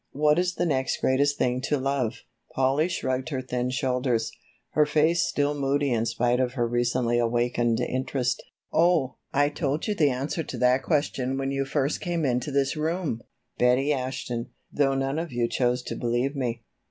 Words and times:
What 0.13 0.39
is 0.39 0.55
the 0.55 0.65
next 0.65 0.97
greatest 0.99 1.37
thing 1.37 1.61
to 1.61 1.77
love?" 1.77 2.23
Polly 2.55 2.87
shrugged 2.89 3.29
her 3.29 3.39
thin 3.43 3.69
shoulders, 3.69 4.31
her 4.71 4.87
face 4.87 5.21
still 5.21 5.53
moody 5.53 5.93
in 5.93 6.07
spite 6.07 6.39
of 6.39 6.53
her 6.53 6.67
recently 6.67 7.19
awakened 7.19 7.79
interest. 7.79 8.41
"Oh, 8.73 9.17
I 9.31 9.49
told 9.49 9.85
you 9.85 9.93
the 9.93 10.09
answer 10.09 10.41
to 10.41 10.57
that 10.57 10.81
question 10.81 11.37
when 11.37 11.51
you 11.51 11.65
first 11.65 12.01
came 12.01 12.25
into 12.25 12.49
this 12.49 12.75
room, 12.75 13.21
Betty 13.59 13.93
Ashton, 13.93 14.47
though 14.73 14.95
none 14.95 15.19
of 15.19 15.31
you 15.31 15.47
chose 15.47 15.83
to 15.83 15.95
believe 15.95 16.35
me. 16.35 16.63